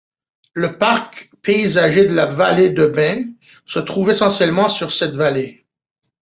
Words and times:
Le 0.55 0.79
parc 0.79 1.29
paysager 1.43 2.07
de 2.07 2.13
la 2.15 2.25
vallée 2.25 2.71
de 2.71 2.87
Binn 2.87 3.35
se 3.67 3.77
trouve 3.77 4.09
essentiellement 4.09 4.67
sur 4.67 4.91
cette 4.91 5.13
vallée. 5.15 5.63